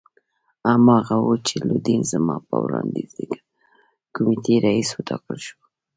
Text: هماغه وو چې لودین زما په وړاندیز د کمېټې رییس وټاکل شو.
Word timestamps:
هماغه 0.69 1.15
وو 1.23 1.35
چې 1.47 1.55
لودین 1.67 2.01
زما 2.11 2.35
په 2.47 2.55
وړاندیز 2.63 3.09
د 3.31 3.41
کمېټې 4.15 4.55
رییس 4.65 4.89
وټاکل 4.93 5.37
شو. 5.45 5.57